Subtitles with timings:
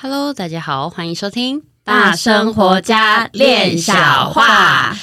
[0.00, 4.94] Hello，大家好，欢迎收听大生活家练小话。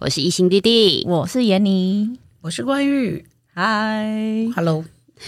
[0.00, 3.24] 我是一心弟弟，我是妍妮，我是关玉。
[3.54, 4.04] 嗨
[4.56, 4.84] ，Hello。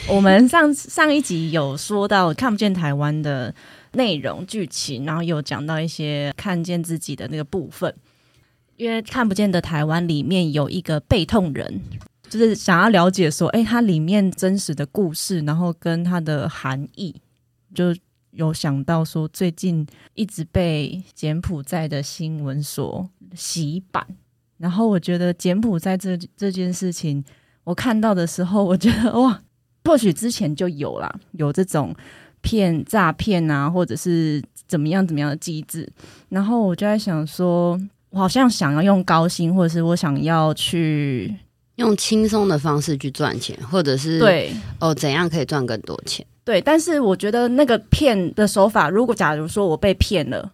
[0.08, 3.54] 我们上上一集有说到看不见台湾的
[3.92, 7.94] 内容剧情，然后有讲到一些看见自己的那个部分。
[8.76, 11.80] 因为看不见的台湾里面有一个背痛人，
[12.28, 17.12] 就是想要了解说，哎，它里面真实的故事，然后跟它的含义，
[17.74, 17.92] 就
[18.30, 24.06] 有想到说，最近一直被柬埔寨的新闻所洗版。
[24.58, 27.24] 然后我觉得柬埔寨这这件事情，
[27.64, 29.42] 我看到的时候，我觉得哇，
[29.84, 31.92] 或许之前就有啦，有这种
[32.40, 35.88] 骗诈骗啊，或者是怎么样怎么样的机制。
[36.28, 37.78] 然后我就在想说，
[38.10, 41.34] 我好像想要用高薪，或者是我想要去
[41.76, 46.24] 用轻松的方式去赚钱，或者是对哦，怎样可以赚更多钱？
[46.44, 50.52] 对，但是我觉得那个骗的手法，如果假如说我被骗了。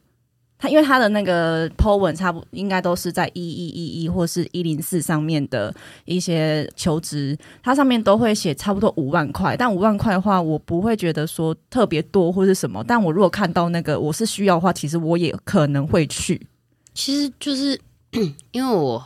[0.59, 5.75] 他因为他的那个 po 文差不应该都是在一一一一或是一零四上面的
[6.05, 12.83] 一些求职，它上面都会写差不多五万块，但五万块的话，我不会觉得说特别多或是什么。
[12.87, 16.41] 但我如果看到那个我是需要的话，其实我也可能会去。
[16.95, 17.79] 其实就是
[18.53, 19.05] 因为我。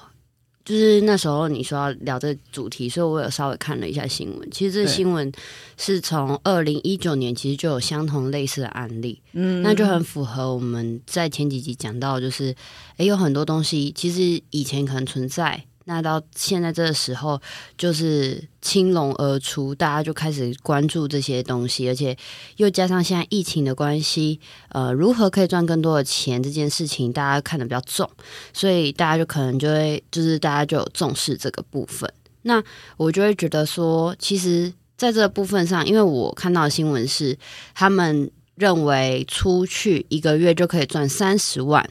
[0.69, 4.51] 就是那时候你说要聊这主题，所以我有稍微看了一下新闻。
[4.51, 5.33] 其实这新闻
[5.79, 12.55] 是从二零一九年，其实就有相同类似的案例，嗯，那就很符合我们在前几集讲到，就是
[12.99, 15.65] 诶，有很多东西其实以前可能存在。
[15.89, 17.41] 那到现在这个时候，
[17.79, 22.15] 就是青龙而出，大家就开始关注这些东西，而且
[22.59, 28.07] 又加上现在疫情的关系，呃，如何可以赚更多的钱这件事情，大家看得比较重，
[28.53, 32.13] 所以大家就可能就会，就是大家就有重视这个部分。
[32.43, 32.63] 那
[32.99, 37.39] 我就会觉得说，其实在这个部分上，因为我看到的新闻是，
[37.75, 41.83] 他们认为出去一个月就可以赚三十万，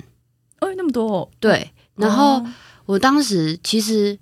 [0.59, 2.35] 哦，那么多哦，对，然后。
[2.35, 2.53] 哦
[2.87, 4.17] 我当时其实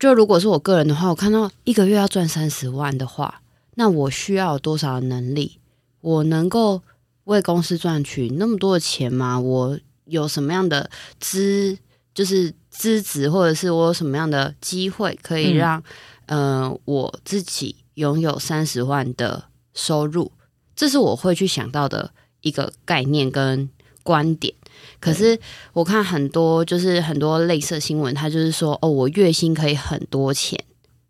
[0.00, 3.42] 就如果是我个人的话，我看到一个月要赚三十万的话，
[3.74, 5.58] 那我需要有多少的能力？
[6.00, 6.82] 我能够
[7.24, 9.38] 为公司赚取那么多的钱吗？
[9.38, 10.90] 我有什么样的
[11.20, 11.76] 资，
[12.14, 15.82] 就是资质，或者是我有什么样的机会可以让
[16.26, 19.44] 嗯、呃、我自己拥有三十万的
[19.74, 20.32] 收入？
[20.74, 23.68] 这是我会去想到的一个概念跟
[24.02, 24.54] 观点。
[25.00, 25.38] 可是
[25.72, 30.58] 我看很多，就是很多类似新闻，他就是说，哦，我月薪可以很多钱，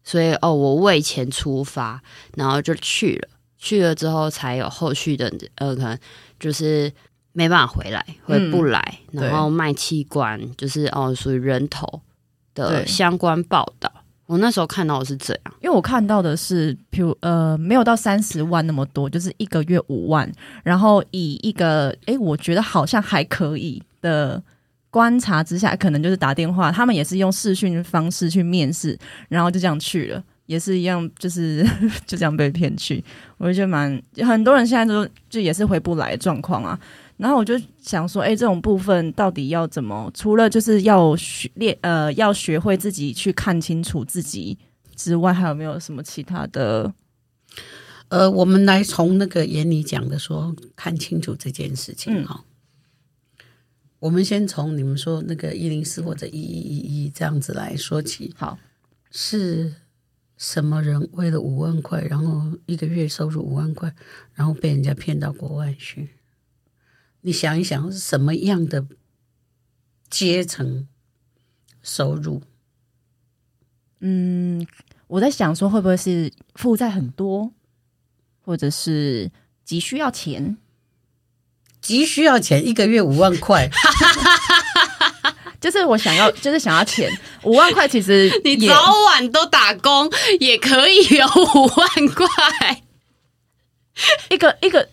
[0.03, 2.03] 所以哦，我为钱出发，
[2.35, 3.29] 然后就去了，
[3.59, 5.99] 去了之后才有后续的，呃，可能
[6.39, 6.93] 就是
[7.33, 12.03] 没办法回来，回不来，嗯、然后卖器官，就是哦，属于人头
[12.55, 13.93] 的相关报道。
[14.27, 20.31] 我那时候看到的是这样，因为我看到的是，譬如呃，没有到三十万那么多，就是一个月五万，
[20.65, 24.43] 然后以一个诶，我觉得好像还可以的
[24.91, 28.99] 观察之下，可能就是打电话，他们也是用视讯方式去面试，
[29.29, 31.65] 然后就这样去了，也是一样，就是
[32.05, 33.05] 就这样被骗去。
[33.39, 36.77] 我就觉得蛮很多人现在都就也是回不来状况啊。
[37.17, 40.11] 然后我就想说，哎，这种部分到底要怎么？
[40.15, 44.59] 除了就是要学练，呃，要学会自己去看清楚自己
[44.95, 46.93] 之外，还有没有什么其他的？
[48.09, 52.45] 呃，我们来从那个眼里讲的说，看清楚这件事情哈。
[53.39, 53.47] 嗯、
[53.99, 58.33] 我们先从你们说那个一零四或者一一一一这样子来说起。
[58.37, 58.59] 好，
[59.11, 59.75] 是
[60.37, 63.93] 什么人为了五万块，然后一个月收入五万块，
[64.35, 66.11] 然后被人家骗到国外去？
[67.27, 68.87] 你想一想，是什么样的
[70.09, 70.87] 阶层
[71.83, 72.41] 收入？
[73.99, 74.65] 嗯，
[75.09, 77.53] 我在想说，会不会是负债很多，
[78.43, 79.33] 或者是
[79.65, 80.57] 急需要钱？
[81.81, 83.69] 急需要钱，一个月五万块，
[85.61, 87.11] 就是我想要，就是想要钱。
[87.43, 88.75] 五万块其实 你早
[89.07, 90.09] 晚都打工
[90.39, 92.85] 也可以有五万块，
[94.31, 94.91] 一个一个。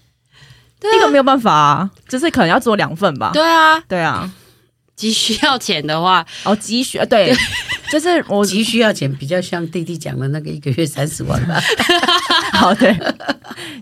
[0.91, 3.31] 一个没有办法啊，就是可能要做两份吧。
[3.33, 4.31] 对啊，对啊，
[4.95, 7.35] 急需要钱的话，哦，急需，对，
[7.91, 11.59] 就是我急需要钱，比较像弟弟讲的那个一个月三十万吧。
[12.53, 12.95] 好， 对，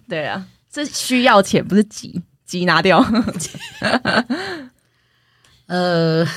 [0.07, 3.03] 对啊，是需要钱，不是急，急拿掉。
[5.67, 6.27] 呃，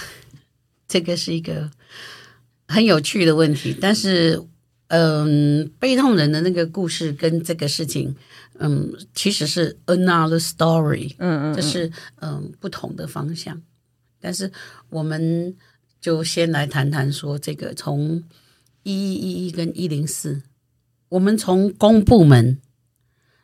[0.87, 1.71] 这个是一个
[2.69, 4.41] 很有趣的问题，但是，
[4.89, 8.15] 嗯、呃，背痛人的那个故事跟这个事情。
[8.59, 11.91] 嗯，其实是 another story，嗯嗯，这是
[12.21, 13.61] 嗯不同的方向。
[14.21, 14.51] 但是
[14.91, 15.55] 我们
[16.01, 18.23] 就先来谈谈说这个从
[18.83, 20.43] 一一一一跟一零四，
[21.09, 22.59] 我们从公部门，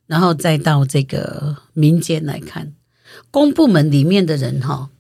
[0.07, 2.73] 然后再到这个民间来看，
[3.31, 4.91] 公部门里面的人哈，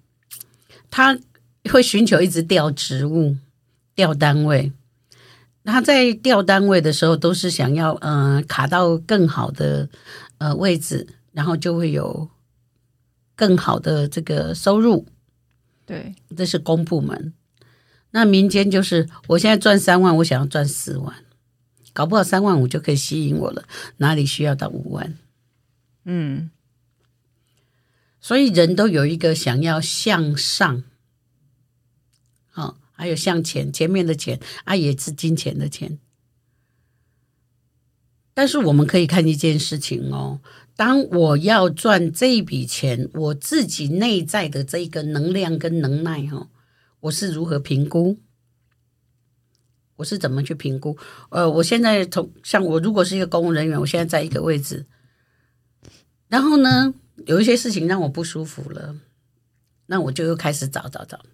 [0.90, 1.18] 他
[1.70, 3.36] 会寻求一直调职务、
[3.94, 4.72] 调单位。
[5.70, 9.88] 他在调单位的时候，都是想要嗯、呃、卡到更好的
[10.38, 12.28] 呃位置，然后就会有
[13.34, 15.06] 更好的这个收入。
[15.86, 17.32] 对，这是公部门。
[18.10, 21.14] 那民间就是，我现在赚三万，我想要赚四万，
[21.92, 23.64] 搞不好三万五就可以吸引我了。
[23.98, 25.16] 哪里需要到五万？
[26.04, 26.50] 嗯，
[28.20, 30.82] 所以人都有一个想要向上。
[33.00, 35.98] 还有向前，前面的钱啊，也是金钱的钱。
[38.34, 40.40] 但是我们可以看一件事情哦，
[40.76, 46.50] 当我要赚这一笔钱，我自己内在的这个能量跟能耐哈，
[47.00, 48.18] 我是如何评估？
[49.96, 50.98] 我是怎么去评估？
[51.30, 54.84] 呃，我现在从像我如果是一个公务人员，我现在在一个位置，
[56.28, 56.92] 然后呢，
[57.24, 58.94] 有一些事情让我不舒服了，
[59.86, 61.24] 那我就又开始找找找。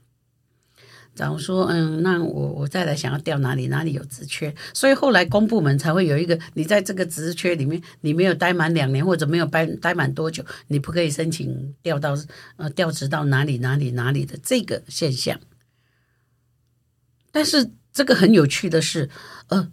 [1.16, 12.16] 假如说，嗯，那我我再来想要调哪里，哪里有职缺，所以后来公部门才会有一个，你在这个职缺里面，你没有待满两年或者没有待待满多久，你不可以申请调到
[12.56, 15.40] 呃调职到哪里哪里哪里的这个现象。
[17.32, 19.10] 但是这个很有趣的是，
[19.48, 19.72] 呃。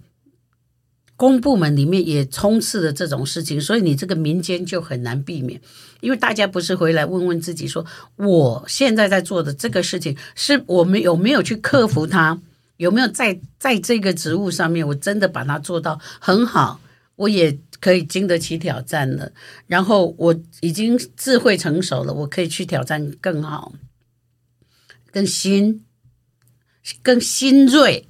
[1.23, 5.61] 公部门里面也充斥着这种事情，所以你这个民间就很难避免，
[6.01, 7.85] 因为大家不是回来问问自己说，
[8.17, 12.41] 我现在在做的这个事情，是我们有没有去克服它，
[12.75, 16.81] 有没有在在这个职务上面，我真的把它做到很好，
[17.15, 19.31] 我也可以经得起挑战了，
[19.65, 23.71] 然后我已经智慧成熟了，我可以去挑战更好、
[25.09, 25.85] 更新、
[27.01, 28.09] 更新锐。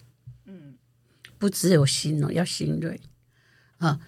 [1.43, 3.01] 不只有心哦，要心锐
[3.79, 3.99] 啊！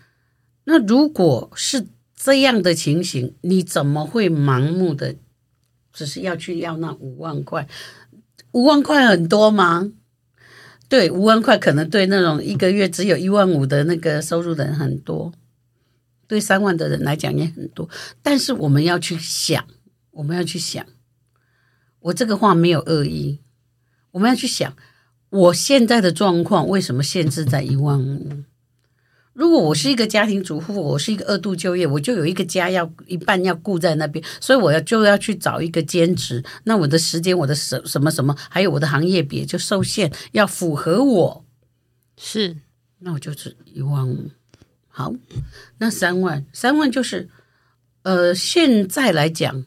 [0.64, 1.86] 那如果是
[2.16, 5.18] 这样的情形，你怎么会盲目的
[5.92, 7.68] 只是要去要那五万块？
[8.54, 9.92] 五万块很多吗？
[10.88, 15.34] 对，五万块可能对那种一个月只有一万五的那个收入的人很多，
[16.28, 17.90] 对三万的人来讲也很多。
[18.22, 19.68] 但是我们要去想，
[20.12, 20.86] 我们要去想，
[22.00, 23.42] 我这个话没有恶意，
[24.12, 24.74] 我们要去想。
[25.30, 28.44] 我现在的状况为什么限制在一万五？
[29.34, 36.42] 如果我是一个家庭主妇，我是一个二度就业，我就有一个家要一半要顾在那边，所以我要就要去找一个兼职。
[36.64, 41.46] 那我的时间、我的什什么什么，还有我的行业别就受限，要符合我
[42.16, 42.56] 是，
[43.00, 44.32] 那我就是一万五。
[44.88, 45.14] 好，
[45.80, 47.28] 那三万，三万就是
[48.04, 49.66] 呃，现在来讲，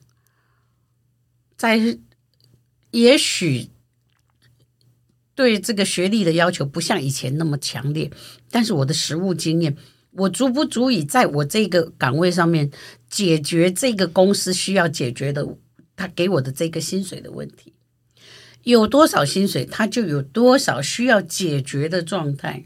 [1.59, 1.99] 在
[2.93, 3.69] 也许。
[5.39, 8.11] 对这个学历的要求不像以前那么强烈，
[8.51, 9.77] 但是我的实务经验，
[10.11, 12.73] 我足不足以在我这个岗位上面
[13.09, 15.47] 解决这个公司需要解决的，
[15.95, 17.73] 他给我的这个薪水的问题，
[18.65, 22.65] 有多少薪水，他就有多少需要解决的状态。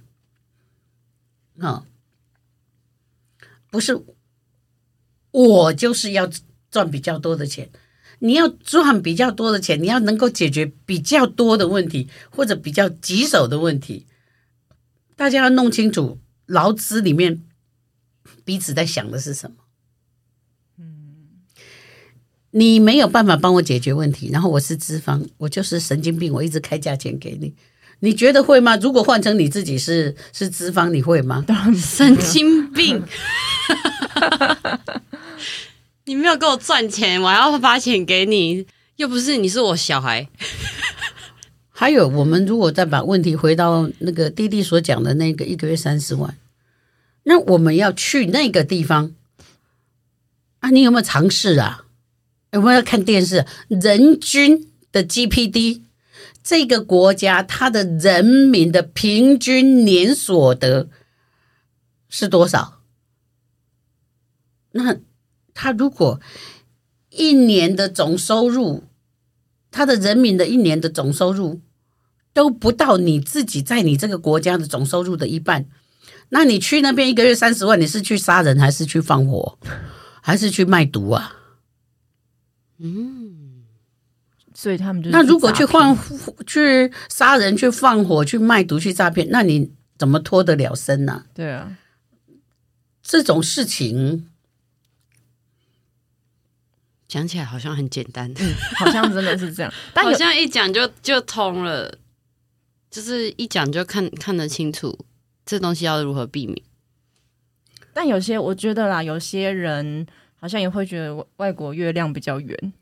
[1.59, 1.85] 啊，
[3.71, 4.03] 不是
[5.31, 6.27] 我就是要
[6.71, 7.69] 赚比较多的钱。
[8.25, 14.07] 你要赚比较多的钱，你要能够解决比较多的问题，或者比较棘手的问题。
[15.17, 17.43] 大家要弄清楚劳资里面
[18.45, 19.57] 彼此在想的是什么。
[20.79, 21.43] 嗯，
[22.53, 27.53] 你没有办法帮我解决问题，然后我是资方，我就是神经病，我一直开价钱给你，
[27.99, 28.77] 你觉得会吗？
[28.77, 31.45] 如果换成你自己是是资方，你会吗？
[31.77, 33.03] 神经病。
[36.13, 38.67] 你没有给我赚钱，我还要发钱给你，
[38.97, 40.29] 又不是你是我小孩。
[41.71, 46.37] 还有，我们如果再把问题回到那个弟弟所讲的那个一个月三十万，
[47.23, 49.15] 那我们要去那个地方
[50.61, 50.69] 啊？
[50.69, 51.87] 你有没有尝试啊？
[52.51, 53.47] 有没有要看电视？
[53.69, 55.81] 人均的 GPD，
[56.45, 60.91] 这个国家它的人民的平均年所得
[62.11, 62.83] 是多少？
[64.73, 64.99] 那？
[65.55, 66.21] 他如果
[67.11, 68.85] 一年的总收入，
[69.71, 71.61] 他的人民的一年的总收入
[72.33, 75.67] 都不到你自己在你这个国家的总收入的一半，
[76.31, 79.59] 那你去那边一个月三十万，你是去杀人还是去放火，
[80.23, 81.37] 还是去卖毒啊？
[82.79, 83.65] 嗯，
[84.55, 85.97] 所以他们就那如果去换
[86.47, 91.25] 去杀人、去放火、去卖毒、去诈骗，那你怎么脱得了身呢？
[91.35, 91.77] 对啊，
[93.03, 94.29] 这种事情。
[97.13, 101.99] 讲起来好像很简单，嗯，好像真的是这样， 但好像一讲就就通了，
[102.91, 104.99] 就是一讲就看看得清楚
[105.45, 106.59] 这东西要如何避免。
[107.93, 110.07] 但有些我觉得啦，有些人
[110.41, 112.73] 好像也会觉得外国月亮比较圆，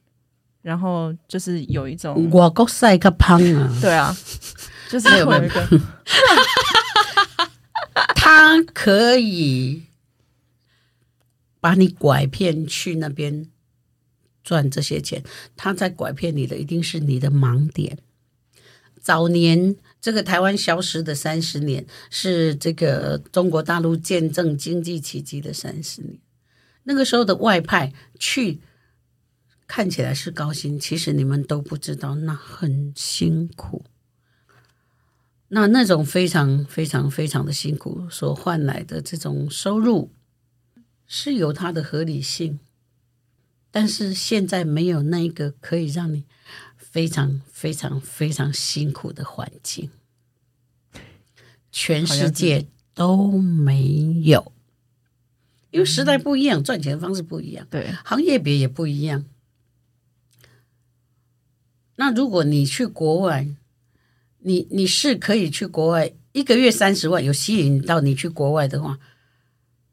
[0.63, 4.17] 然后就是有一种外国晒个胖啊， 对啊，
[4.89, 5.69] 就是有一个，
[8.15, 9.83] 他可以
[11.59, 13.49] 把你拐骗去那边。
[14.51, 15.23] 赚这些钱，
[15.55, 17.99] 他在拐骗你的一定是你的盲点。
[19.01, 26.19] 早年这个台湾消失的三十年，是这个中国大陆见证经济奇迹的三十年。
[26.83, 28.61] 那个时候的外派去，
[29.69, 33.85] 看起来是高薪，其实你们都不知道，那很辛苦。
[35.51, 40.11] 那那种非常非常非常的辛苦所换来的这种收入，
[41.07, 42.59] 是有它的合理性。
[43.71, 46.25] 但是现在没有那个可以让你
[46.77, 49.91] 非常非常非常辛苦的环境，
[51.71, 54.53] 全世界都没有，
[55.71, 59.25] 因为时代不一样，赚钱方式不一样，对，行业别也不一样。
[61.95, 63.47] 那如果你去国外，
[64.39, 68.99] 你你是可以去国外，一个月三十万有吸引到你去国外的话，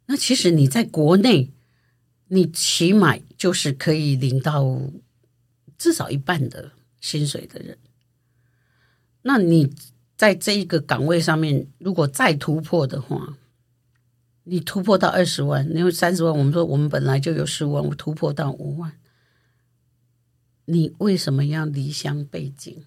[0.07, 1.51] 那其实你在国内。
[2.29, 4.81] 你起码就是可以领到
[5.77, 7.77] 至少一半的薪水的人，
[9.21, 9.73] 那你
[10.15, 13.37] 在这一个岗位上面，如果再突破的话，
[14.43, 18.97] 你突破到二十万，因为三十万，我们说我们本来就有十五万，我突破到五万，
[20.65, 22.83] 你为什么要离乡背井？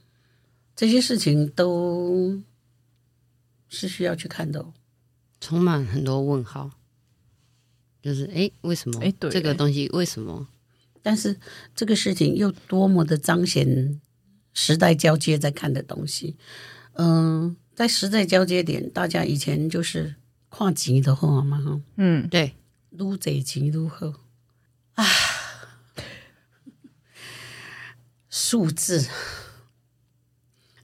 [0.75, 2.43] 这些事情都
[3.69, 4.73] 是需要去看的哦，
[5.41, 6.71] 充满很多问号。
[8.03, 9.01] 就是哎，为什么？
[9.01, 10.49] 哎，对，这个东西为什么？
[11.03, 11.39] 但是
[11.75, 14.01] 这个事情又多么的彰显
[14.53, 16.37] 时代交接在看的东西。
[16.95, 20.17] 嗯、呃，在时代交接点，大家以前就是
[20.49, 22.55] 跨级的话嘛，哈，嗯，对，
[22.91, 24.15] 撸贼级撸后
[24.95, 25.07] 啊，
[28.29, 29.07] 数字，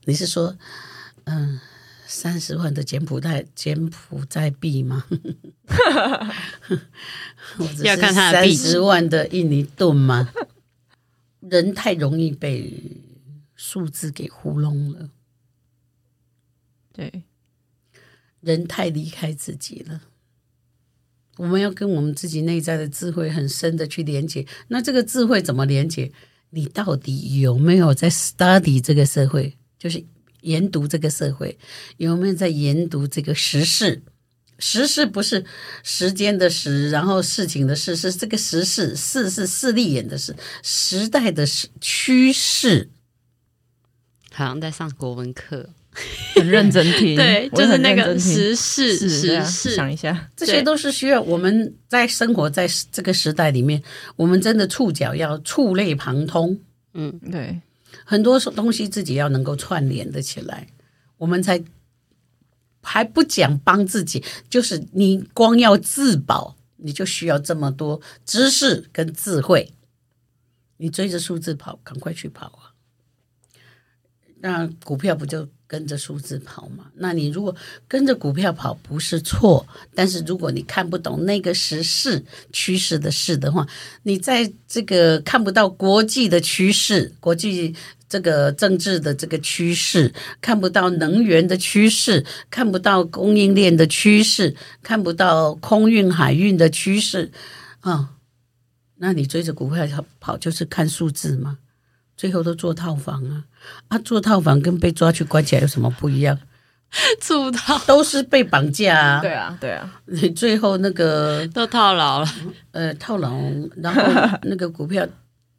[0.05, 0.57] 你是说，
[1.25, 1.61] 嗯、呃？
[2.07, 5.05] 三十万的柬埔寨柬埔寨币吗？
[7.83, 8.55] 要看他的币。
[8.55, 10.31] 三十万的印尼盾吗？
[11.41, 12.81] 人太容易被
[13.55, 15.09] 数字给糊弄了。
[16.93, 17.23] 对，
[18.39, 20.01] 人太离开自己了。
[21.35, 24.47] 我们要跟我们自己内在的智慧很深的去连接。
[24.69, 26.11] 那这个智慧怎么连接？
[26.51, 29.57] 你到底有没有在 study 这个社会？
[29.77, 30.03] 就是。
[30.41, 31.57] 研读这个社会，
[31.97, 34.01] 有没有在研读这个时事？
[34.59, 35.45] 时事不是
[35.83, 41.45] 时间的时，然后事情的事，是这个时事，事是势利眼的事，时代的
[41.79, 42.89] 趋势。
[44.33, 45.69] 好像在上国文课，
[46.35, 47.15] 很认真听。
[47.17, 49.75] 对，就是那个时事，时事。
[49.75, 53.83] 想一下，这些都是需要我们在生活在这个时代里面，
[54.15, 56.59] 我们真的触角要触类旁通。
[56.95, 57.61] 嗯，对。
[58.09, 60.69] 很多东西自己要能够串联的起来，
[61.17, 61.61] 我们才
[62.81, 69.73] 还不讲帮自己，就是你光要自保，你就需要这么多知识跟智慧。
[70.77, 72.71] 你追着数字跑，赶快去跑啊！
[74.39, 75.49] 那股票不就？
[75.69, 76.89] 跟着数字跑嘛？
[76.95, 77.53] 那你如果
[77.89, 82.23] 跟着股票跑不是错，但是如果你看不懂那个时势
[82.53, 83.67] 趋势的事的话，
[84.03, 87.75] 你在这个看不到国际的趋势、国际
[88.09, 97.31] 这个政治的这个趋势，看不到能源的趋势，看不到供应链的趋势，看不到空运海运的趋势
[97.81, 98.11] 啊，
[98.97, 99.85] 那你追着股票
[100.19, 101.59] 跑就是看数字吗？
[102.15, 103.43] 最后都做套房啊！
[103.89, 106.39] 啊，做套房跟被抓去关起来有什么不一样？
[107.19, 109.21] 做套都是被绑架啊！
[109.21, 112.27] 对啊，对啊，你最后那个都套牢了，
[112.71, 113.37] 呃，套牢，
[113.75, 114.01] 然后
[114.43, 115.05] 那个股票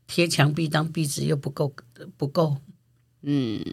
[0.07, 1.73] 贴墙壁当壁纸又不够，
[2.17, 2.59] 不够，
[3.23, 3.65] 嗯，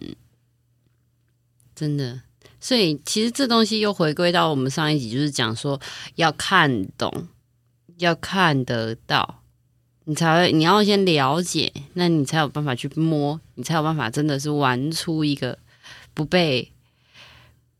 [1.74, 2.22] 真的。
[2.58, 5.80] 所以其实这东西又回归到我们上一集，就是讲说
[6.16, 7.28] 要看懂，
[7.98, 9.42] 要看得到。
[10.08, 15.58] 你才会，你要先了解，那你才有办法去摸，你才有办法真的是玩出一个
[16.14, 16.70] 不被，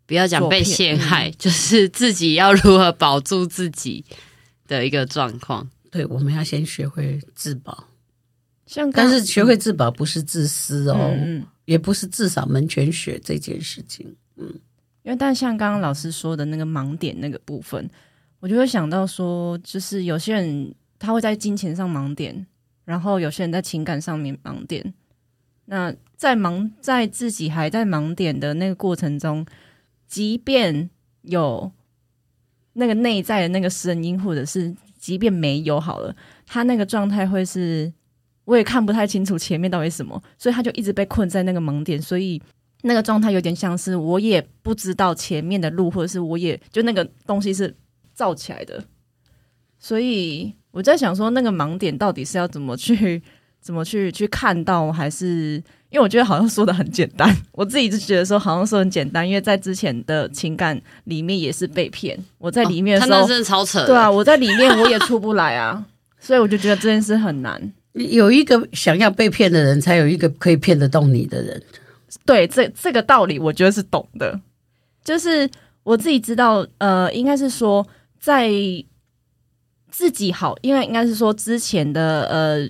[0.07, 4.05] 不要讲被陷害，嗯、就是自己要如何保住自己
[4.67, 5.71] 的一个状况。
[5.89, 7.85] 对，我们要先学会自保，
[8.67, 14.15] 像但是学会自保不是自私哦，嗯、也不是自扫门前雪这件事情。
[14.37, 14.47] 嗯，
[15.03, 17.89] 因为但像刚刚老师说的那个盲点那个部分，
[18.41, 20.75] 我就会想到说，就是有些人。
[20.99, 22.47] 他会在金钱上盲点，
[22.87, 24.95] 然后有些人在情感上面盲点。
[25.67, 29.45] 那在盲在自己还在盲点的那个过程中，
[30.09, 30.89] 即便
[31.21, 31.71] 有
[32.73, 37.93] 那个内在的那个声音，或者是即便没有好了，他那个状态会是，
[38.47, 42.41] 我也看不太清楚前面到底什么，所以他就一直被困在那个盲点，所以
[42.83, 47.77] 那个状态有点像是我也不知道前面的路，或者是我也就那个东西是
[48.15, 48.83] 造起来的，
[49.79, 50.55] 所以。
[50.73, 53.23] 我在想说，那个盲点到底是要怎么去、
[53.63, 55.55] 怎么去去看到，还是
[55.89, 65.83] 因为我觉得好像说的很简单， 我自己就觉得说好像说很简单，因为在之前的情感里面也是被骗，我在里面的时候，哦、他那真的超扯，对啊，我在里面我也出不来啊，
[66.21, 67.73] 所以我就觉得这件事很难。
[67.97, 71.63] 有一个想要被骗的人，才有一个可以骗得动你的人。
[72.25, 74.41] 对，这这个道理我觉得是懂的，
[75.05, 75.51] 就是
[75.83, 77.87] 我自己知道，呃，应该是说
[78.21, 78.51] 在。
[79.89, 82.69] 自己好，因为应该是说之前的呃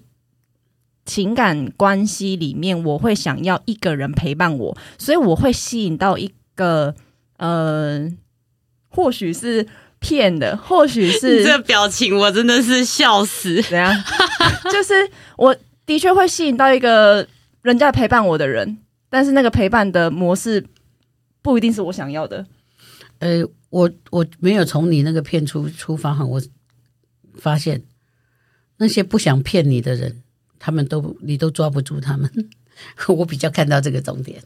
[1.04, 6.94] 情感关系里面，我会想要一个人陪伴我，所以我会吸引到一个
[7.38, 8.08] 呃，
[8.90, 9.66] 或许是
[9.98, 13.60] 骗的，或许是 这表情，我真的是笑死。
[13.62, 13.92] 怎样？
[14.72, 14.94] 就是
[15.36, 17.26] 我的确会吸引到一个
[17.62, 20.64] 人家陪伴我的人，但是那个陪伴的模式
[21.42, 22.46] 不一定是我想要的。
[23.18, 26.42] 呃，我我没有从你那个骗出出发哈，我。
[27.38, 27.82] 发现
[28.78, 30.22] 那些不想骗你的人，
[30.58, 32.30] 他们都你都抓不住他们。
[33.14, 34.42] 我比较看到这个重点，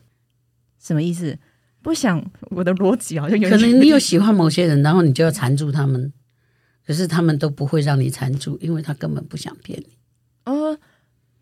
[0.82, 1.38] 什么意思？
[1.82, 6.12] 不想我的逻辑好像有可能你有喜欢某些人，然后你就要缠住他们，
[6.84, 9.96] 可是他们都不会让你缠住，因为他根本不想骗你。
[10.44, 10.76] 呃，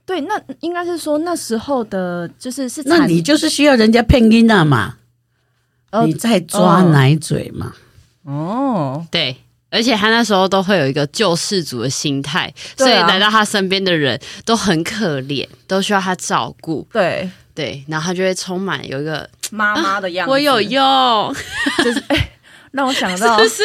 [0.05, 4.97] 对，那应该是说那时候的，就是是那你就是需要人家骗你那嘛，
[5.90, 7.75] 呃、你在抓奶嘴嘛？
[8.25, 9.37] 哦，对。
[9.71, 16.88] 而且他那时候都会有一个救世主的心态，啊、所以来到他身边的人都很可怜，都需要他照顾。
[16.90, 21.35] 对对，然后他就会充满有一个妈妈的样子，啊、我有用，
[21.85, 22.31] 就是哎，
[22.70, 23.62] 让我想到， 是，是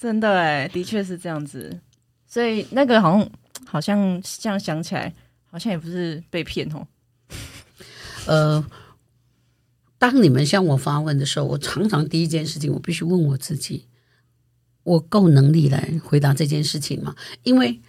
[0.00, 1.78] 真的哎，的确是这样子。
[2.26, 3.28] 所以那个好像
[3.72, 5.10] 好像这样想起来，
[5.46, 6.86] 好像也不是被骗哦。
[8.26, 8.62] 呃，
[9.96, 13.86] 当你们向我发问的时候，我常常第一件事情，我必须问我自己。
[14.82, 17.16] 我够能力来回答这件事情吗？
[17.44, 17.80] 因为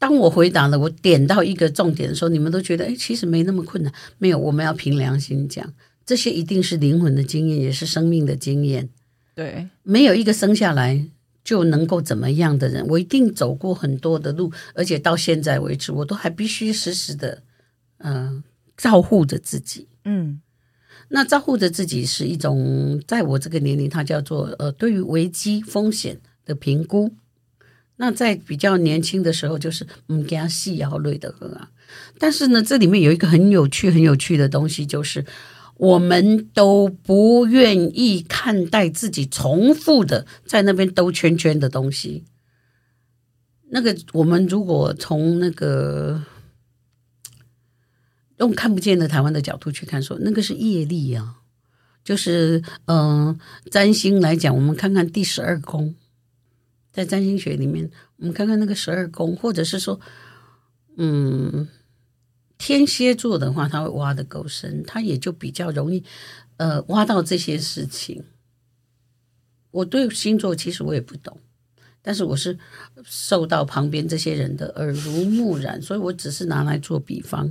[0.00, 3.94] 当我回答了，我点到一个重点的时候，你们都觉得，哎，其实没那么困难。
[4.18, 5.72] 没有，我们要凭良心讲，
[6.04, 8.88] 这些一定是灵魂的经验，也是生命的经验。
[9.36, 11.06] 对，没有一个生下来
[11.50, 17.42] 就能够怎么样的人，我一定走过很多的路，而且到现在为止，我都还必须时时的，
[17.98, 18.44] 嗯、
[18.76, 19.88] 照护着自己。
[20.04, 20.40] 嗯。
[21.08, 27.12] 那照护着自己是一种，在我这个年龄，它叫做呃，对于危机风险的评估。
[27.96, 31.70] 那在比较年轻的时候，就是嗯，给他细咬累的很啊。
[32.16, 35.26] 但是呢，这里面有一个很有趣、很有趣的东西，就是
[35.80, 42.24] 我们都不愿意看待自己重复的在那边兜圈圈的东西。
[43.70, 46.24] 那个，我们如果从那个。
[48.40, 51.42] 用看不见的台湾的角度去看说，那个是业力啊，
[52.02, 53.38] 就是嗯、
[53.70, 55.94] 占星来讲，我们看看第十二宫，
[56.90, 60.00] 在占星学里面，我们看看那个十二宫，或者是说，
[60.96, 61.68] 嗯，
[62.60, 66.04] 天蝎座的话，他会挖得够深，他也就比较容易，
[66.58, 68.22] 呃，挖到这些事情。
[69.70, 71.38] 我对星座其实我也不懂，
[72.02, 72.58] 但是我是
[73.02, 77.50] 受到旁边这些人的耳濡目染，所以我只是拿来做比方。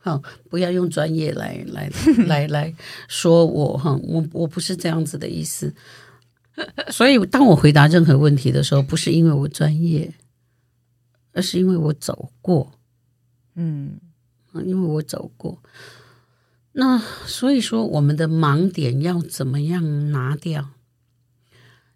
[0.00, 1.88] 哈，不要用专业来来
[2.26, 2.74] 来 来
[3.06, 5.72] 说我哈，我我不是这样子的意思。
[6.90, 10.12] 所以，当我回答任何问题的时候，不是因为我专业，
[11.32, 12.72] 而是因为我走过。
[13.54, 14.00] 嗯，
[14.54, 15.62] 因为我走过。
[16.72, 20.70] 那所以说，我们的盲点要怎么样拿掉？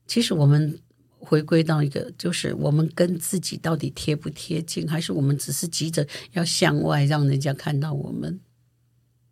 [0.07, 0.79] 其实我们。
[1.25, 8.41] 回归到一个，就是我们跟自己到底贴不贴近，还是我们只是急着要向外让人家看到我们？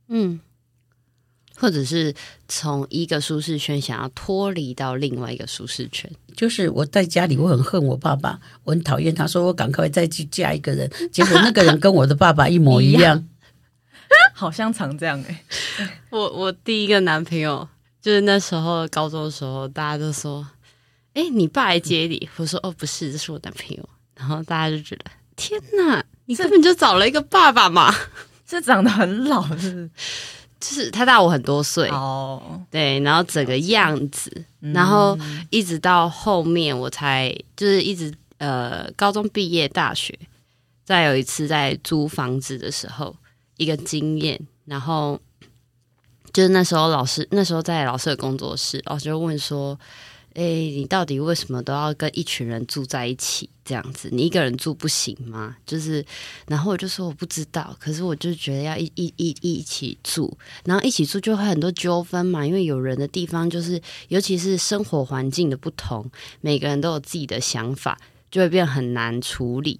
[0.07, 0.39] 嗯，
[1.61, 2.15] 或者是
[2.49, 6.11] 从一个舒适圈想要脱离到另外一个舒适圈。
[6.35, 13.29] 就是我在家里，我很恨我爸爸，我很讨厌他，说我赶快再去嫁一个人，结果那个人跟我的爸爸一模 一样，
[14.35, 15.45] 好像常这样 哎、
[15.79, 15.89] 欸。
[16.09, 17.69] 我我第一个男朋友
[18.01, 20.47] 就是那时候高中的时候，大家都说。
[21.13, 22.29] 哎，你爸来接你？
[22.37, 23.89] 我说哦，不是，这是我男朋友。
[24.15, 27.93] 然后大家就觉得，天哪，你根本就找了一个爸爸嘛！
[28.47, 29.91] 这长得很老，是不是？
[30.61, 32.61] 就是他大我很多岁哦。
[32.71, 35.19] 对，然后整个样子，然后
[35.51, 40.17] 一直到后面我才就是一直呃，高中毕业，大学
[40.85, 43.17] 再有一次在租房子的时候，
[43.57, 45.19] 一个经验，然后
[46.33, 49.77] 就是那时候老师那时候在老师的工作室，老师就问说。
[50.35, 53.51] 哎，你到底为什么都要跟一群人住在一起？
[53.65, 55.57] 这样子，你一个人住不行吗？
[55.65, 56.05] 就是，
[56.49, 67.97] 然后我就说我不知道，可是我就觉得要一一一一起住，然后一起住就会很多纠纷嘛，因为有人的地方就是，尤其是生活环境的不同，每个人都有自己的想法，
[68.29, 69.79] 就会变很难处理。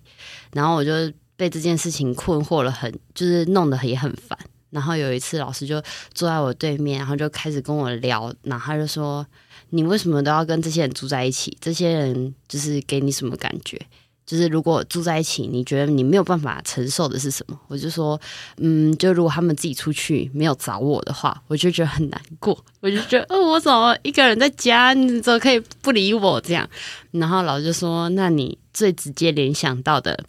[0.53, 0.93] 然后我就
[1.37, 4.39] 被这件事情困惑了很，就是弄得也很烦。
[4.71, 5.83] 然后有一次老师就
[6.15, 9.27] 坐在我对面，然后就开始跟我聊，然后他就说。
[9.71, 11.57] 你为什么都要跟这些人住在一起？
[11.61, 13.81] 这些人就是给你什么感觉？
[14.27, 17.59] 就是如果住在一起，你觉得你没有办法承受的是什么？
[17.67, 18.21] 我就说，
[18.59, 22.57] 嗯，就如果他们自己出去没有找我的话，我就觉得很难过。
[22.79, 26.69] 我就觉得，哦，我怎么一个人在家，你怎么可以不理我这样？
[27.11, 30.25] 然后老师就说，那你最直接联想到的，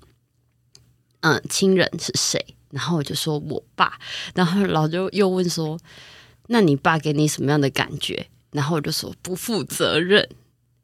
[1.19, 2.43] 嗯，亲人是谁？
[2.71, 3.99] 然后我就说我爸。
[4.33, 5.77] 然后老师就又问说，
[6.47, 8.25] 那你爸给你什么样的感觉？
[8.51, 10.27] 然后我就说不负责任，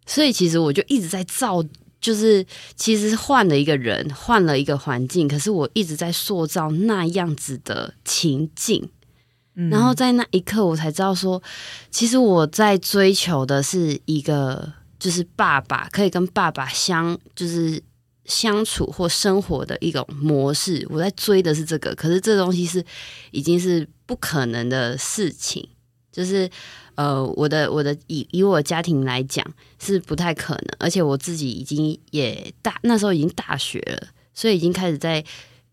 [0.05, 1.61] 所以其实我就一直在造，
[1.99, 2.45] 就是
[2.77, 8.89] 其实换了一个人，换了一个环境，可是我一直在塑造那样子的情境。
[9.55, 11.43] 嗯、然后在那一刻，我才知道说，
[11.91, 17.83] 其实我在追求的是一个，就是爸爸可以跟爸爸相，就是
[18.23, 20.87] 相处或生活的一种模式。
[20.89, 22.81] 我在追的是这个，可是这东西是
[23.31, 25.67] 已经是不可能的事情，
[26.13, 26.49] 就是。
[26.97, 29.45] 呃，我的我的以以我家庭来讲
[29.79, 35.23] 是不太可能，而且我自己已经也大那时候已经大学了，所以已经开始在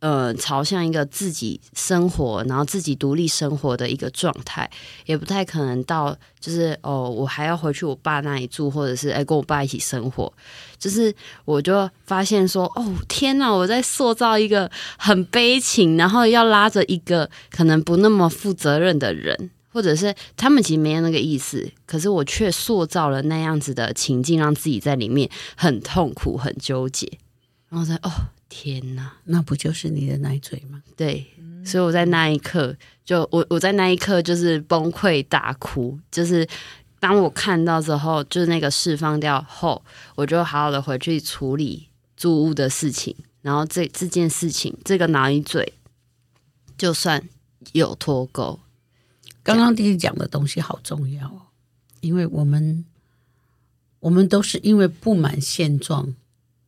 [0.00, 4.70] 呃朝向一个自己生活，然后自己独立生活的一个状态，
[5.06, 10.30] 也不太可能到就是哦，我还要回去我爸那里住，或者是哎跟我爸一起生活，
[10.78, 11.14] 就是
[11.46, 19.50] 我就发现说哦天哪，我在塑造一个很悲情，然后要拉着一个可能不那么负责任的人。
[19.74, 27.18] 或者是他们其实没有那个意思，可是我却塑造了那样子的情境，让自己在里面很痛苦、很纠结。
[27.68, 28.10] 然后在哦
[28.48, 30.80] 天哪，那不就是你的奶嘴吗？
[30.96, 31.26] 对，
[31.64, 35.98] 所以我在那一刻就我我在那一刻就是崩溃大哭。
[36.08, 36.46] 就是
[37.00, 39.84] 当我看到之后，就是那个释放掉后，
[40.14, 43.16] 我就好好的回去处理租屋的事情。
[43.42, 45.74] 然后这这件事情，这个奶嘴
[46.78, 47.28] 就算
[47.72, 48.60] 有脱钩。
[49.44, 51.42] 刚刚弟弟讲的东西好重要哦，
[52.00, 52.84] 因为我们
[54.00, 56.14] 我们都是因为不满现状，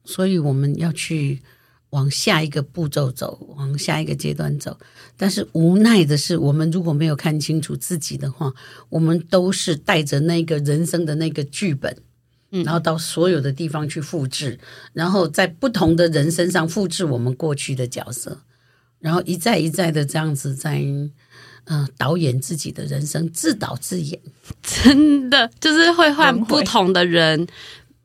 [0.05, 1.41] 所以我们要去
[1.91, 4.79] 往下一个步骤走，往下一个阶段走。
[5.17, 8.53] 但是无奈的是，我们如果没有看清楚自己的话，
[8.91, 11.97] 我们都是带着那个人生的那个剧本，
[12.51, 14.61] 然后到所有的地方去复制，
[14.93, 18.43] 然后在不同的人身上复制我们过去的角色，
[18.99, 20.85] 然后一再一再的这样子在。
[21.67, 24.19] 嗯、呃，导演自己的人生，自导自演，
[24.63, 27.47] 真的就是会换不同的人，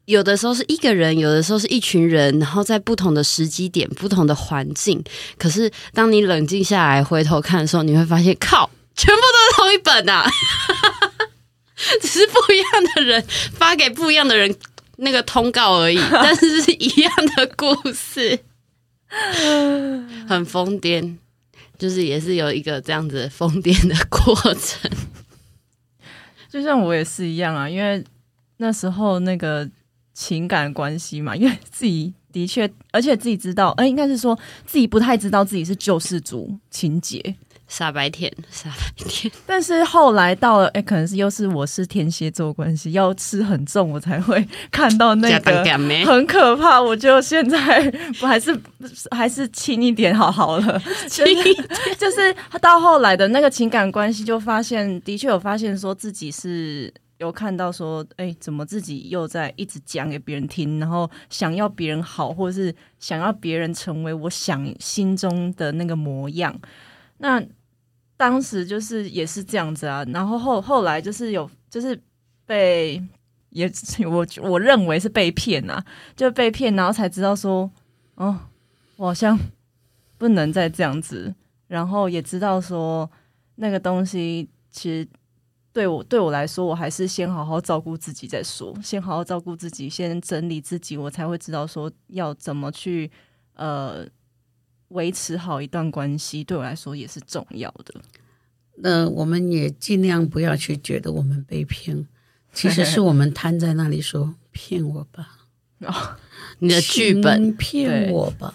[0.06, 5.04] 有的时候是一个人，有的时候是一群人，然后在不同的时机点、不同的环境。
[5.38, 10.30] 可是当你冷静下来回头看的时候，你会发现，靠，全部都是同一本啊，
[12.02, 14.56] 只是不一样的人发给不一样的人
[14.98, 18.40] 那个通告而已， 但是是一样的故事，
[20.28, 21.18] 很疯癫。
[21.82, 24.92] 就是也是有一个这样子疯癫的过程，
[26.48, 28.06] 就像我也是一样啊，因为
[28.58, 29.68] 那时候那个
[30.14, 37.36] 情感关系嘛，因为自己的确，而且自己知道，哎、应该是说自己不太知道自己是救世主情节。
[37.72, 39.32] 傻白甜，傻白甜。
[39.48, 45.64] 但是后来到了，哎、欸，可能是又是我是天蝎座关系，要吃很重，我才会看到那个
[46.06, 46.82] 很可怕。
[46.82, 47.58] 我就现在
[48.22, 48.62] 我 还是
[49.12, 51.56] 还是轻一点好好了， 轻一点。
[51.98, 66.54] 就是到后来的那个情感关系，就发现的确有发现说自己是有看到说，哎、欸，怎么自己又在一直讲给别人听，然后想要别人好，或者是想要别人成为我想心中的那个模样，
[67.20, 67.42] 那。
[68.22, 72.00] 当时就是也是这样子啊，然后后后来就是有就是
[72.46, 73.04] 被
[73.50, 73.68] 也
[74.06, 75.84] 我我认为是被骗啊，
[76.16, 77.68] 就被骗，然后才知道说
[78.14, 78.40] 哦，
[78.98, 79.36] 我好像
[80.20, 81.34] 不能再这样子，
[81.68, 83.10] 然后也知道说
[83.56, 85.08] 那个东西其实
[85.74, 93.10] 对我对我来说，我还是先好好照顾自己再说，先好好照顾自己，先整理自己，我才会知道说要怎么去
[93.56, 94.08] 呃。
[94.92, 97.94] 维持好一段关系对我来说也是重要的。
[98.76, 102.08] 那我们也尽量不要去觉得我们被骗，
[102.54, 105.48] 其实是我们瘫在那里说 骗我吧。
[105.80, 105.94] 哦，
[106.60, 108.54] 你的剧本骗我吧。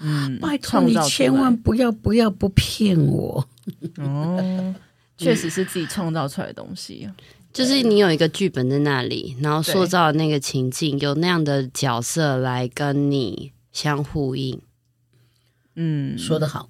[0.00, 3.48] 嗯，拜托你千万不要不要不骗我。
[3.98, 4.74] 哦，
[5.16, 7.08] 确实是自己创造出来的东西。
[7.52, 14.60] 就是你有一个剧本在那里，然后塑造那个情境，有那样的角色来跟你相呼应。
[15.80, 16.68] 嗯，说得好。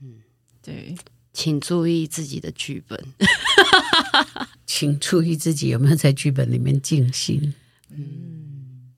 [0.00, 0.20] 嗯，
[0.62, 0.94] 对，
[1.32, 3.04] 请注意自己的剧本，
[4.64, 7.52] 请注意自己有没有在剧本里面静心。
[7.88, 8.92] 嗯，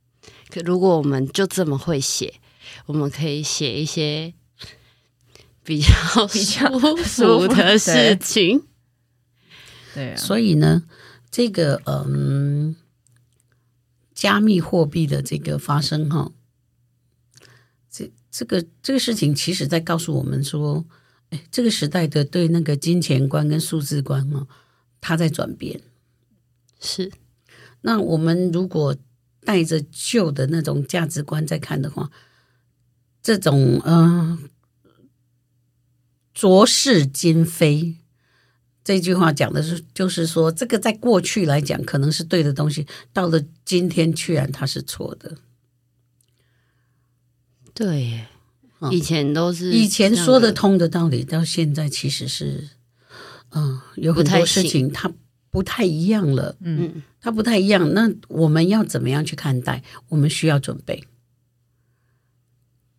[0.50, 2.34] 可如果我们就这么会写，
[2.84, 4.34] 我们可以写一些
[5.64, 6.68] 比较比较
[6.98, 8.64] 舒服的事情。
[9.94, 10.82] 对啊，所以呢，
[11.30, 12.76] 这个嗯，
[14.14, 16.41] 加密货币的这个发生哈，这
[18.32, 20.84] 这个这个事情，其实在告诉我们说，
[21.28, 24.48] 哎，这个时代的对那个金钱观跟数字观哦，
[25.02, 25.82] 它在转变。
[26.80, 27.12] 是，
[27.82, 28.96] 那我们如果
[29.44, 32.10] 带着旧的那种价值观在看的话，
[33.22, 34.48] 这种嗯，
[36.32, 37.96] 浊世今非。
[38.82, 45.36] 这句话讲的是，就是说，这个在过去来讲可能是对的东西，到了今天，居然它是错的。
[47.74, 48.26] 对，
[48.90, 52.68] 以前都是以前说得通的道理，到现在其实是，
[53.50, 55.12] 嗯，有很多事情它
[55.50, 56.56] 不太一样了。
[56.61, 57.94] 嗯，它不太一样。
[57.94, 59.82] 那我们要怎么样去看待？
[60.08, 61.04] 我们需要准备。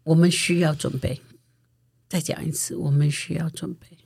[0.03, 1.21] 我们需要准备。
[2.09, 3.97] 再讲一次，我们需要准备。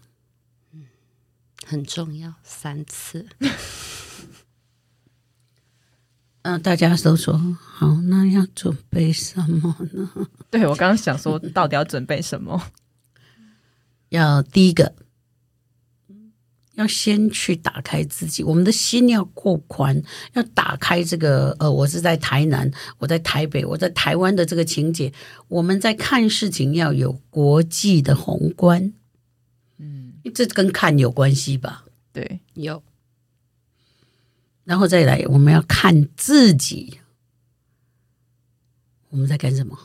[1.65, 3.25] 很重要，三次。
[6.47, 10.09] 嗯、呃，大家都说好，那要准备什么呢？
[10.49, 12.71] 对，我刚刚想说，到底要准备什么？
[14.09, 14.93] 要第一个，
[16.75, 20.01] 要先去打开自己，我们的心要够宽，
[20.35, 21.53] 要打开这个。
[21.59, 25.11] 呃，我是在台南，我在台北，我在台湾的这个情节，
[25.49, 28.93] 我们在看事情要有国际的宏观。
[29.79, 31.83] 嗯这跟看有关系吧？
[32.13, 32.81] 对，有。
[34.67, 36.99] 然后再来，我们要看自己，
[39.07, 39.79] 我们在干什么？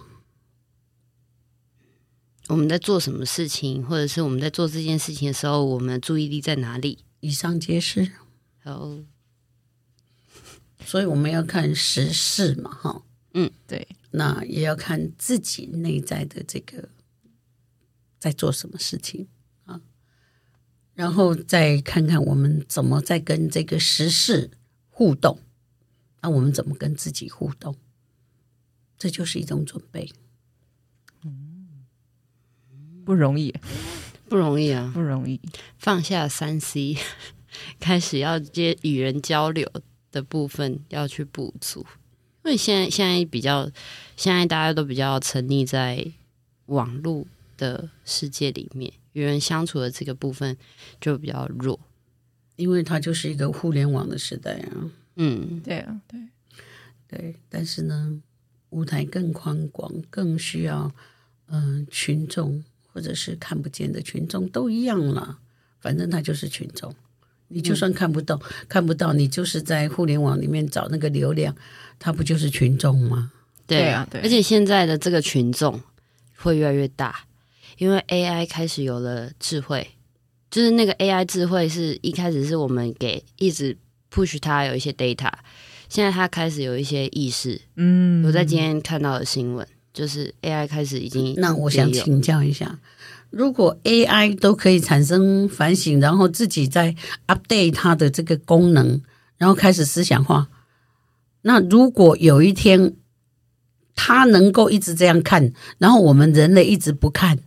[2.48, 7.04] 我们在做什么事情，或者是我们在做这件事情的时候，我们的注意力在哪里？
[7.20, 8.10] 以上皆是。
[8.64, 8.98] 好，
[10.84, 13.86] 所以我们要看时事嘛，哈，嗯，对。
[14.10, 16.88] 那也要看自己内在的这个
[18.18, 19.28] 在做什么事情
[19.64, 19.80] 啊。
[20.94, 24.50] 然后再看看我们怎么在跟这个时事
[25.02, 25.36] 互动，
[26.20, 27.74] 那我们怎么跟自己互动？
[28.96, 30.08] 这就是一种准备。
[31.24, 31.84] 嗯，
[33.04, 33.52] 不容易，
[34.28, 35.40] 不容易啊，不容易。
[35.76, 36.96] 放下三 C，
[37.80, 39.68] 开始要接与人交流
[40.12, 41.80] 的部分要去补足，
[42.44, 43.68] 因为现在现在比较，
[44.16, 46.12] 现在大家都比较沉溺在
[46.66, 48.92] 网络的世界里面。
[49.14, 50.56] 与人相处的这个部分
[51.00, 51.80] 就比较弱，
[52.56, 54.90] 因为它就是一个互联网的时代啊。
[55.16, 56.20] 嗯，对啊，对
[57.08, 57.36] 对。
[57.48, 58.20] 但是呢，
[58.70, 60.92] 舞台更宽广，更需要
[61.46, 65.38] 嗯、呃、群众或者是看不见的群众都一样了。
[65.80, 66.94] 反正他就是群众，
[67.48, 71.54] 你就算看不到、嗯、看不到，你就是在互联网里面找那个流量，
[71.98, 73.32] 他不就是群众吗？
[73.66, 74.20] 对啊，对。
[74.20, 75.80] 而且现在的这个群众
[76.36, 77.24] 会越来越大。
[77.78, 79.90] 因为 AI 开始有了智慧，
[80.52, 83.74] 就是那个 AI 智慧是一开始是我们给一直
[84.12, 85.32] push 它有一些 data，
[85.88, 87.58] 现在它开始有一些意识。
[87.76, 91.34] 嗯，我在今天看到的新闻就是 AI 开始已经。
[91.38, 92.78] 那我想请教一下，
[93.30, 96.94] 如果 AI 都可以产生反省，然后自己在
[97.26, 99.00] update 它的这个功能，
[99.38, 100.48] 然后开始思想化，
[101.40, 102.94] 那如果有一天
[103.94, 107.38] 它能够一直这样看，然后我们人类一直不看。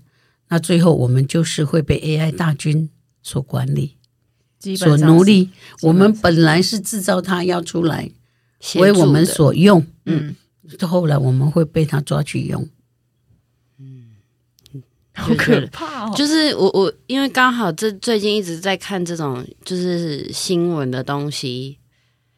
[0.48, 2.88] 那最后我们就是会被 AI 大军
[3.26, 3.98] 所管理，
[4.78, 5.50] 所奴隶。
[5.82, 8.12] 我们本来是制造它要出来
[8.76, 10.36] 为我们所用，嗯，
[10.82, 12.70] 后来我们会被它抓去用，
[13.80, 14.12] 嗯，
[15.16, 16.14] 好可怕哦！
[16.16, 21.80] 就是我我因为刚好这最近一直在看这种就是新闻的东西。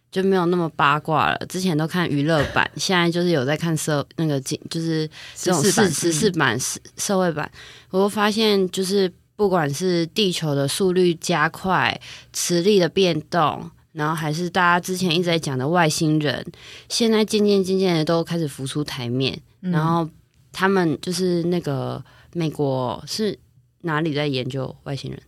[0.09, 1.37] 就没有那么八卦了。
[1.49, 7.51] 之前都看娱乐版， 现在就是有在看社那个就是这种时时事版、社社会版。
[7.89, 11.97] 我会发现，就是不管是地球的速率加快、
[12.33, 16.45] 磁力的变动，然后还是大家之前一直在讲的外星人，
[16.89, 19.39] 现在渐渐渐渐的都开始浮出台面。
[19.59, 20.09] 然后
[20.51, 23.37] 他们就是那个美国是
[23.81, 25.21] 哪里在研究外星人？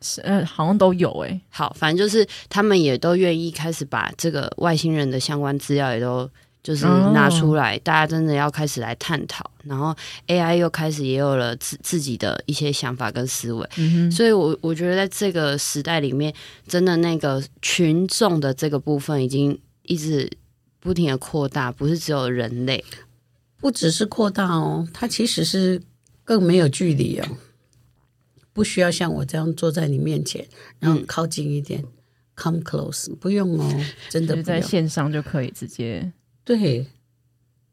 [0.00, 1.40] 是呃，好像都有诶、欸。
[1.50, 6.28] 好，反正就是他们也都愿意开始把这个外星人的相关资料也都
[6.62, 9.50] 就是拿出来，大家真的要开始来探讨。
[9.64, 9.94] 然后
[10.26, 16.34] AI 又开始也有了自自己的一些想法跟思维，嗯哼，所以我我觉得在这个时代里面，
[16.66, 20.30] 真的那个群众的这个部分已经一直
[20.78, 22.84] 不停的扩大，不是只有人类，
[23.58, 25.82] 不只是扩大哦，它其实是
[26.24, 27.26] 更没有距离哦，
[28.52, 30.46] 不需要像我这样坐在你面前，
[30.78, 31.80] 然后靠近一点。
[31.80, 31.92] 嗯
[32.36, 34.44] Come close，不用哦，真的不用。
[34.44, 36.10] 在线上就可以直接
[36.56, 36.86] 对。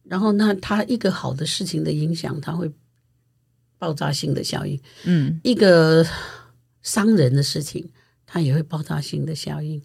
[0.04, 2.72] 然后，那他一个好的事情的影响，它会
[3.80, 4.80] 爆炸性的效应。
[5.04, 6.06] 嗯，一个
[6.82, 7.90] 伤人的事情，
[8.26, 9.82] 它也会爆炸性的效应。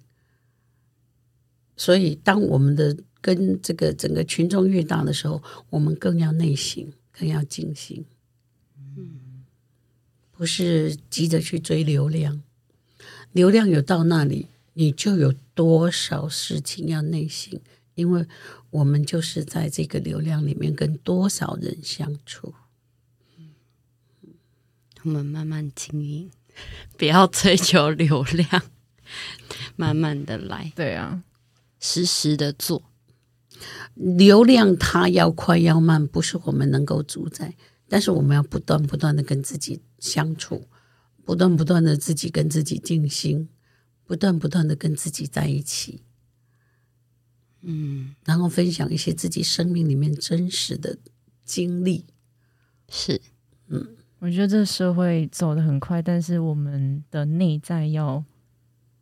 [1.77, 8.05] 所以，当我们的跟这个整个群众越大的时候，我们更要内省，更要静心。
[8.97, 9.45] 嗯，
[10.31, 12.43] 不是急着去追流量，
[13.33, 14.49] 流量有到那里。
[14.75, 17.61] 你就有多少事情要内省，
[17.95, 18.27] 因为
[18.71, 22.55] 我们就是在这个流量里面跟多少人相处。
[25.03, 26.31] 我们慢慢经营，
[26.97, 28.63] 不要追求流量，
[29.77, 30.73] 慢慢的来。
[30.77, 31.23] 对啊，
[31.81, 32.83] 实时的做。
[33.95, 37.55] 流量它要快要慢，不是我们能够主宰，
[37.89, 40.69] 但是我们要不断不断的跟自己相处，
[41.25, 43.49] 不断不断的自己跟自己静心。
[44.05, 46.03] 不断不断的跟自己在一起，
[47.63, 50.97] 嗯，然后分享一些自己生命里面真实的
[51.45, 52.05] 经历，
[52.89, 53.21] 是，
[53.69, 53.87] 嗯，
[54.19, 58.25] 我觉得这个社会走得很快，但是我们的内在要，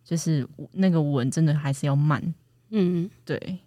[0.04, 2.34] 就是那个稳，真的还是要慢，
[2.70, 3.58] 嗯，对，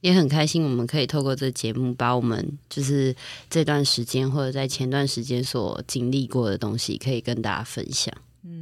[0.00, 3.14] 也很开心，我们可以透过这节目，把我们就是
[3.50, 8.14] 这段时间或者在前段时间所经历过的东西，可以跟大家分享。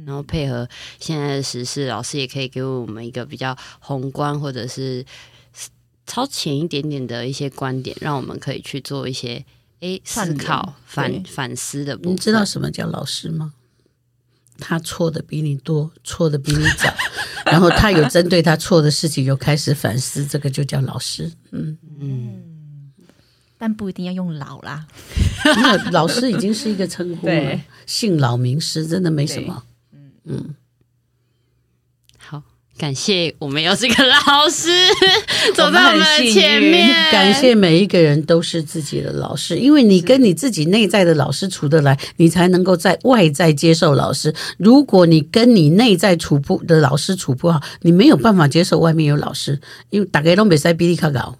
[0.05, 0.67] 然后配合
[0.99, 5.05] 现在的时事，老师也可以给我们一个比较宏观或者是
[6.07, 9.45] 超前一点点的一些观点，让我们可以去做一些
[9.81, 12.13] 诶思考、反反思的部分。
[12.13, 13.53] 你知道什么叫老师吗？
[14.59, 16.91] 他错的比你多，错的比你早，
[17.45, 21.31] 然后他有针对他错的事情又开始反思，这个就叫老师。
[21.51, 22.91] 嗯嗯，
[23.59, 24.87] 但不一定要用老啦。
[25.45, 29.63] 那老师已经是一个称呼 了，姓老名师真的没什么。
[30.23, 30.53] 嗯，好，
[32.77, 34.69] 感谢我们有这个老师
[35.55, 36.89] 走在我们的前面。
[37.11, 44.35] 感谢每一个人都是自己的老师，因为你跟你自己内在的老师处得来，你才能够在外在接受老师。
[44.57, 49.59] 如果你跟你内在处不的老师处不好，你没有办法接受外面有老师，
[49.89, 51.35] 因为大家都没在比你卡高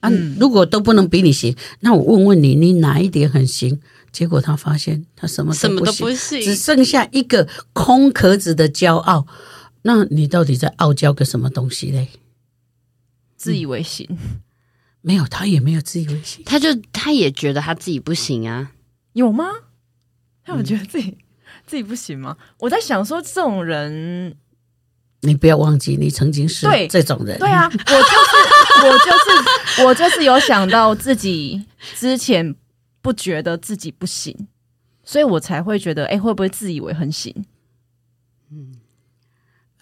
[0.00, 0.10] 啊。
[0.40, 3.78] 如果都不能比你行，那我问问你，你哪一点很行？
[4.10, 9.28] 结果他发现他什么都不行，什么都不行，只剩下一个空壳子的骄傲。
[9.86, 12.08] 那你到底在傲娇个什么东西嘞？
[13.36, 14.06] 自以为行？
[14.10, 14.40] 嗯、
[15.00, 18.72] 没有，他也没有自以为行，他就他也觉得他自己不行啊？
[19.12, 19.44] 有吗？
[20.44, 21.16] 他有觉得自己、嗯、
[21.66, 22.36] 自己不行吗？
[22.58, 24.36] 我在想说，这种人，
[25.20, 27.38] 你不要忘记，你曾经是这种人。
[27.38, 32.56] 对，对啊，我就是 我就是我就是有想到自己之前。
[33.04, 34.48] 不觉得自己不行，
[35.04, 37.44] 所以我才会觉得，哎，会不会自以为很行？
[38.50, 38.72] 嗯，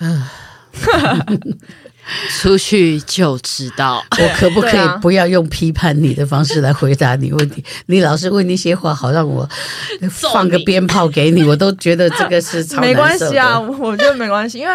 [0.03, 0.33] 啊，
[2.41, 4.05] 出去就知道。
[4.19, 7.65] 我可不可以不要用批判你的方式来回答你问题？
[7.87, 9.49] 你老是问那些话，好让我
[10.11, 13.61] 放个鞭炮给你，我都觉得这个是超没关系啊。
[13.61, 14.75] 我觉得没关系，因为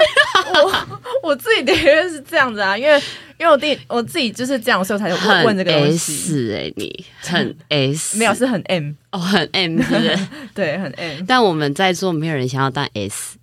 [0.63, 3.01] 我我自己的确是这样子啊，因为。
[3.39, 6.15] 因为我弟我自己就是这样，所以我才问问这个东西。
[6.15, 10.17] 是哎，你很 S，没有是很 M 哦，很 M 是不是？
[10.55, 11.23] 对，很 M。
[11.27, 13.36] 但我们在座没有人想要当 S。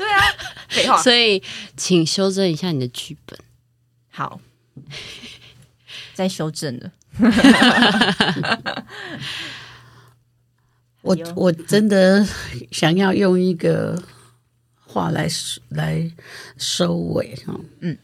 [0.00, 0.22] 对啊，
[0.70, 0.96] 废话。
[1.02, 1.42] 所以
[1.76, 3.38] 请修正一下你的剧本。
[4.08, 4.40] 好，
[6.14, 6.90] 再修正了。
[11.02, 12.26] 我我真的
[12.70, 14.02] 想要用一个
[14.78, 15.28] 话来
[15.68, 16.10] 来
[16.56, 17.98] 收尾哈，嗯。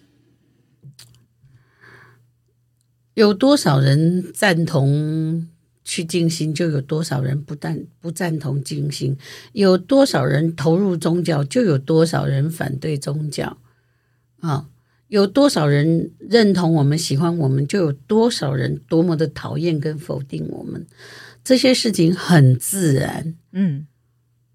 [3.14, 5.48] 有多少人赞同
[5.86, 9.14] 去静心，就有多少人不赞不赞同静心；
[9.52, 13.56] 有多少人投入宗教，就有多少人反对宗教。
[14.40, 14.68] 啊，
[15.06, 20.84] 有多少人认同我们、喜欢我们，就有多少人多么的讨厌跟否定我们。
[21.44, 23.86] 这些事情很自然，嗯，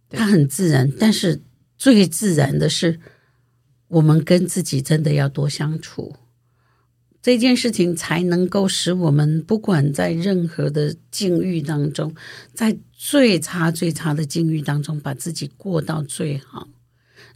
[0.09, 0.91] 它很自然。
[0.99, 1.39] 但是
[1.77, 2.99] 最自然的是，
[3.87, 6.17] 我们跟自己真的要多相处。
[7.21, 12.15] 这件事情才能够使我们不管在任何的境遇当中，
[12.53, 16.67] 在最差最差的境遇当中，把自己过到最好。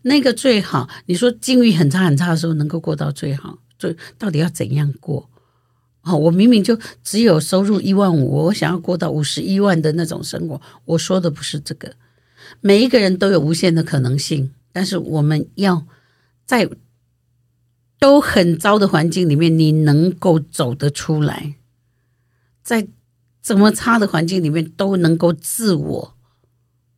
[0.01, 5.29] 那个最好，你说境遇很差很差的时候，能够过到最好，就到底要怎样过？
[6.01, 10.61] 哦，我明明就只有收入一万五，我想要过到五十一万的那种生活。
[10.85, 11.93] 我说的不是这个，
[12.61, 15.85] 每一个人都有无限的可能性，但是我们要
[16.45, 16.69] 在
[17.99, 21.55] 都很糟的环境里面，你能够走得出来，
[22.63, 22.87] 在
[23.41, 26.15] 这么差的环境里面都能够自我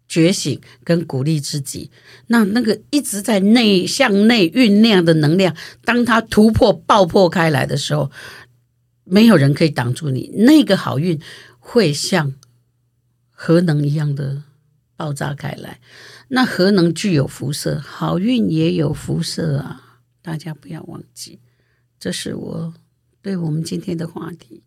[0.07, 1.91] 觉醒跟鼓励自己，
[2.27, 8.11] 那那个一直在内向内酝酿的能量，当它突破爆破开来的时候。
[9.09, 11.17] 没有人可以挡住你，那个好运
[11.59, 12.33] 会像
[13.31, 14.43] 核能一样的
[14.97, 15.79] 爆炸开来。
[16.27, 19.86] 那核能具有辐射，好运也有辐射啊！
[20.27, 21.39] 大家不要忘记，
[21.97, 22.73] 这是我
[23.21, 24.61] 对我们今天的话题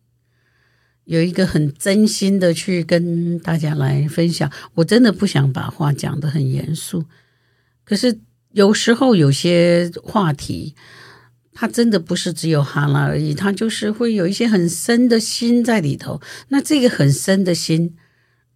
[1.03, 4.51] 有一个很真心的去跟大家来分享。
[4.73, 7.05] 我真的不想把话讲得很严肃，
[7.83, 8.19] 可是
[8.53, 10.73] 有时候有些话题。
[11.53, 16.21] 它真的不是只有哈拉而已，它就是会有一些很深的心在里头。
[16.47, 17.97] 那这个很深的心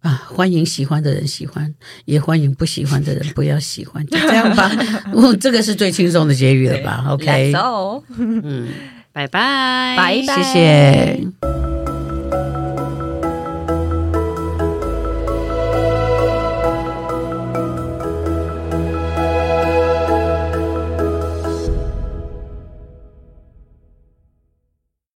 [0.06, 4.70] 啊，欢迎喜欢的人喜欢，也欢迎不喜欢的人不要喜欢，就这样吧。
[5.12, 8.68] 哦，这个是最轻松的结语了吧？OK，走，嗯，
[9.12, 11.45] 拜拜，拜拜，谢谢。